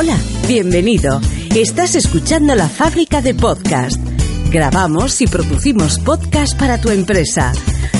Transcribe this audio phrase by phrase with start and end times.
[0.00, 1.20] Hola, bienvenido.
[1.56, 4.00] Estás escuchando la fábrica de podcast.
[4.48, 7.52] Grabamos y producimos podcast para tu empresa.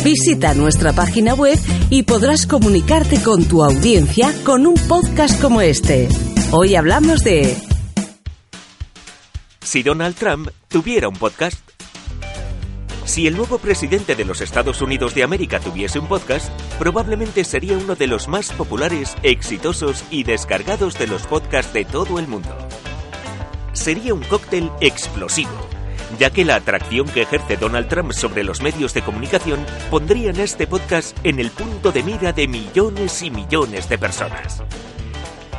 [0.05, 1.59] Visita nuestra página web
[1.91, 6.09] y podrás comunicarte con tu audiencia con un podcast como este.
[6.53, 7.57] Hoy hablamos de...
[9.61, 11.68] Si Donald Trump tuviera un podcast.
[13.09, 17.79] Si el nuevo presidente de los Estados Unidos de América tuviese un podcast, probablemente sería
[17.79, 22.55] uno de los más populares, exitosos y descargados de los podcasts de todo el mundo.
[23.73, 25.51] Sería un cóctel explosivo,
[26.19, 30.41] ya que la atracción que ejerce Donald Trump sobre los medios de comunicación pondría en
[30.41, 34.63] este podcast en el punto de mira de millones y millones de personas.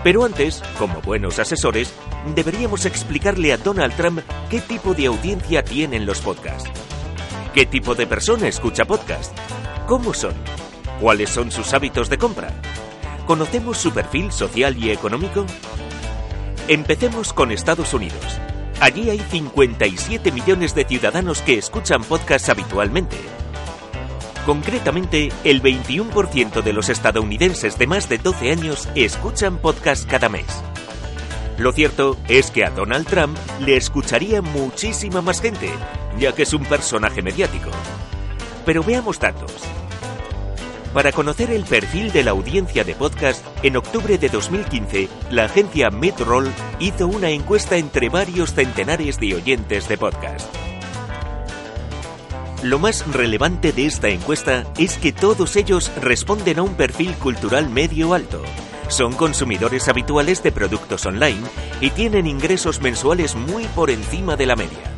[0.04, 1.92] Pero antes, como buenos asesores,
[2.36, 4.22] deberíamos explicarle a Donald Trump
[4.52, 6.89] qué tipo de audiencia tienen los podcasts.
[7.54, 9.36] ¿Qué tipo de persona escucha podcast?
[9.88, 10.36] ¿Cómo son?
[11.02, 12.54] ¿Cuáles son sus hábitos de compra?
[13.26, 15.48] ¿Conocemos su perfil social y económico?
[16.68, 18.40] Empecemos con Estados Unidos.
[18.80, 23.18] Allí hay 57 millones de ciudadanos que escuchan podcasts habitualmente.
[24.46, 30.46] Concretamente, el 21% de los estadounidenses de más de 12 años escuchan podcasts cada mes.
[31.58, 35.70] Lo cierto es que a Donald Trump le escucharía muchísima más gente,
[36.20, 37.70] ya que es un personaje mediático.
[38.66, 39.52] Pero veamos datos.
[40.94, 45.90] Para conocer el perfil de la audiencia de podcast, en octubre de 2015, la agencia
[45.90, 50.54] Midroll hizo una encuesta entre varios centenares de oyentes de podcast.
[52.64, 57.70] Lo más relevante de esta encuesta es que todos ellos responden a un perfil cultural
[57.70, 58.42] medio alto,
[58.90, 61.48] son consumidores habituales de productos online
[61.80, 64.89] y tienen ingresos mensuales muy por encima de la media.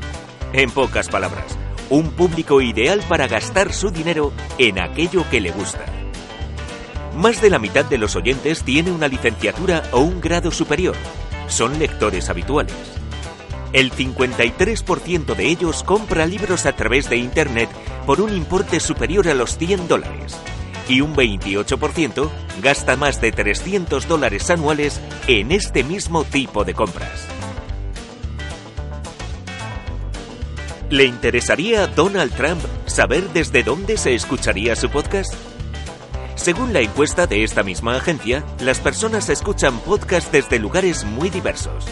[0.54, 1.58] En pocas palabras,
[1.90, 5.86] un público ideal para gastar su dinero en aquello que le gusta.
[7.16, 10.96] Más de la mitad de los oyentes tiene una licenciatura o un grado superior.
[11.48, 12.76] Son lectores habituales.
[13.72, 17.70] El 53% de ellos compra libros a través de Internet
[18.06, 20.36] por un importe superior a los 100 dólares
[20.90, 22.30] y un 28%
[22.62, 27.41] gasta más de 300 dólares anuales en este mismo tipo de compras.
[30.92, 35.34] ¿Le interesaría a Donald Trump saber desde dónde se escucharía su podcast?
[36.36, 41.86] Según la encuesta de esta misma agencia, las personas escuchan podcasts desde lugares muy diversos.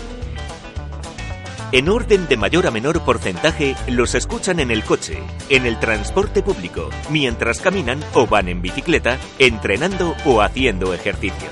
[1.72, 6.44] En orden de mayor a menor porcentaje, los escuchan en el coche, en el transporte
[6.44, 11.48] público, mientras caminan o van en bicicleta, entrenando o haciendo ejercicio.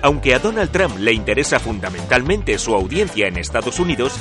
[0.00, 4.14] Aunque a Donald Trump le interesa fundamentalmente su audiencia en Estados Unidos,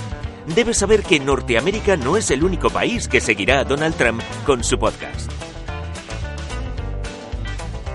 [0.56, 4.64] debe saber que Norteamérica no es el único país que seguirá a Donald Trump con
[4.64, 5.32] su podcast.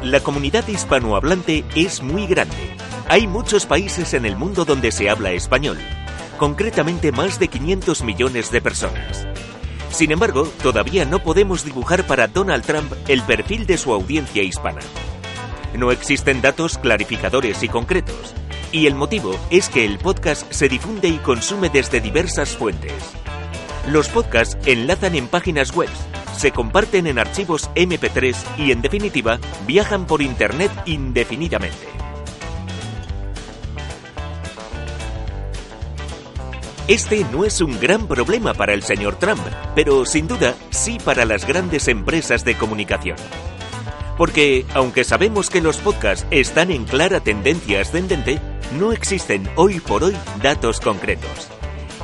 [0.03, 2.77] La comunidad hispanohablante es muy grande.
[3.09, 5.79] Hay muchos países en el mundo donde se habla español,
[6.39, 9.27] concretamente más de 500 millones de personas.
[9.91, 14.81] Sin embargo, todavía no podemos dibujar para Donald Trump el perfil de su audiencia hispana.
[15.75, 18.35] No existen datos clarificadores y concretos,
[18.75, 22.93] y el motivo es que el podcast se difunde y consume desde diversas fuentes.
[23.89, 25.89] Los podcasts enlazan en páginas web,
[26.37, 31.87] se comparten en archivos MP3 y en definitiva viajan por Internet indefinidamente.
[36.89, 39.41] Este no es un gran problema para el señor Trump,
[39.77, 43.19] pero sin duda sí para las grandes empresas de comunicación.
[44.19, 48.41] Porque, aunque sabemos que los podcasts están en clara tendencia ascendente,
[48.73, 51.49] no existen hoy por hoy datos concretos.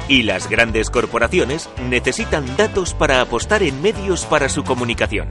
[0.09, 5.29] Y las grandes corporaciones necesitan datos para apostar en medios para su comunicación.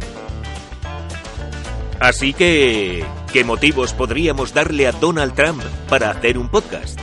[2.00, 3.04] Así que,
[3.34, 6.98] ¿qué motivos podríamos darle a Donald Trump para hacer un podcast?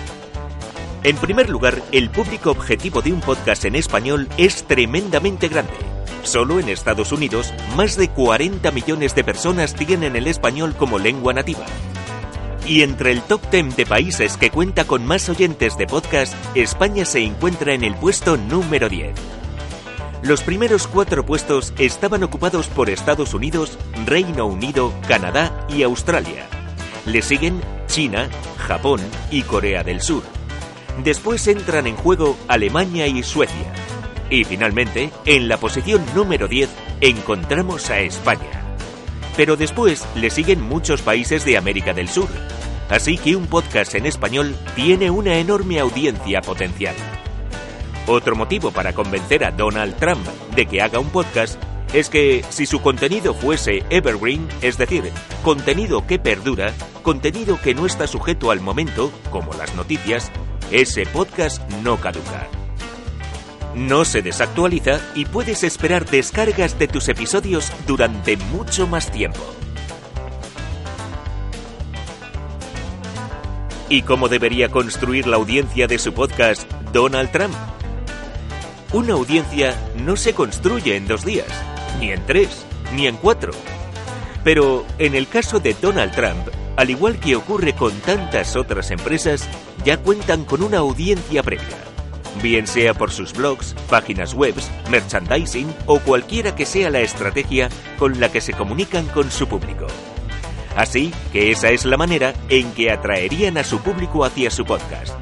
[1.02, 5.74] En primer lugar, el público objetivo de un podcast en español es tremendamente grande.
[6.22, 11.32] Solo en Estados Unidos, más de 40 millones de personas tienen el español como lengua
[11.32, 11.64] nativa.
[12.66, 17.04] Y entre el top 10 de países que cuenta con más oyentes de podcast, España
[17.04, 19.14] se encuentra en el puesto número 10.
[20.22, 26.48] Los primeros cuatro puestos estaban ocupados por Estados Unidos, Reino Unido, Canadá y Australia.
[27.04, 28.28] Le siguen China,
[28.58, 30.24] Japón y Corea del Sur.
[31.04, 33.72] Después entran en juego Alemania y Suecia.
[34.28, 36.68] Y finalmente, en la posición número 10,
[37.00, 38.64] encontramos a España.
[39.36, 42.28] Pero después le siguen muchos países de América del Sur.
[42.88, 46.94] Así que un podcast en español tiene una enorme audiencia potencial.
[48.06, 50.24] Otro motivo para convencer a Donald Trump
[50.54, 51.60] de que haga un podcast
[51.92, 55.10] es que si su contenido fuese evergreen, es decir,
[55.42, 56.72] contenido que perdura,
[57.02, 60.30] contenido que no está sujeto al momento, como las noticias,
[60.70, 62.48] ese podcast no caduca.
[63.74, 69.44] No se desactualiza y puedes esperar descargas de tus episodios durante mucho más tiempo.
[73.88, 77.54] ¿Y cómo debería construir la audiencia de su podcast Donald Trump?
[78.92, 81.46] Una audiencia no se construye en dos días
[82.00, 83.52] ni en tres, ni en cuatro.
[84.42, 89.48] Pero en el caso de Donald Trump, al igual que ocurre con tantas otras empresas,
[89.84, 91.78] ya cuentan con una audiencia previa.
[92.42, 94.54] Bien sea por sus blogs, páginas web,
[94.90, 97.68] merchandising o cualquiera que sea la estrategia
[98.00, 99.86] con la que se comunican con su público.
[100.76, 105.14] Así que esa es la manera en que atraerían a su público hacia su podcast.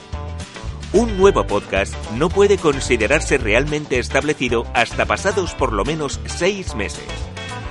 [0.92, 7.04] Un nuevo podcast no puede considerarse realmente establecido hasta pasados por lo menos seis meses,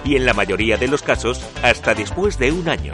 [0.04, 2.94] y en la mayoría de los casos hasta después de un año.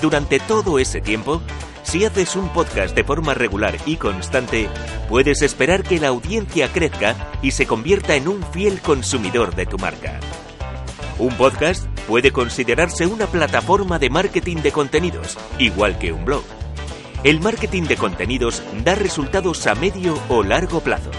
[0.00, 1.42] Durante todo ese tiempo,
[1.82, 4.68] si haces un podcast de forma regular y constante,
[5.08, 9.76] puedes esperar que la audiencia crezca y se convierta en un fiel consumidor de tu
[9.76, 10.20] marca.
[11.18, 16.42] Un podcast puede considerarse una plataforma de marketing de contenidos, igual que un blog
[17.22, 21.10] el marketing de contenidos da resultados a medio o largo plazo.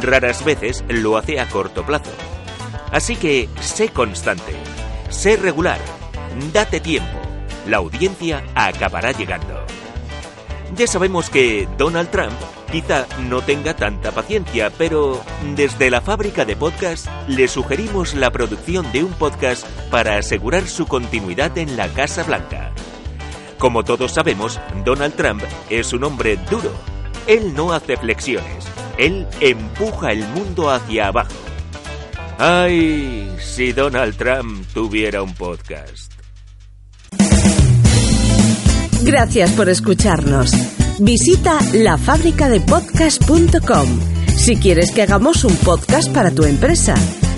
[0.00, 2.10] Raras veces lo hace a corto plazo.
[2.90, 4.54] Así que sé constante,
[5.10, 5.78] sé regular,
[6.52, 7.18] date tiempo.
[7.66, 9.66] La audiencia acabará llegando.
[10.74, 15.22] Ya sabemos que Donald Trump quizá no tenga tanta paciencia, pero
[15.56, 20.86] desde la fábrica de podcast le sugerimos la producción de un podcast para asegurar su
[20.86, 22.72] continuidad en la Casa Blanca.
[23.58, 26.72] Como todos sabemos, Donald Trump es un hombre duro.
[27.26, 28.66] Él no hace flexiones.
[28.96, 31.34] Él empuja el mundo hacia abajo.
[32.38, 36.12] Ay, si Donald Trump tuviera un podcast.
[39.02, 40.77] Gracias por escucharnos.
[41.00, 43.86] Visita lafabricadepodcast.com
[44.36, 46.94] si quieres que hagamos un podcast para tu empresa.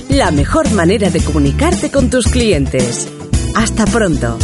[0.09, 3.09] La mejor manera de comunicarte con tus clientes.
[3.55, 4.39] Hasta pronto.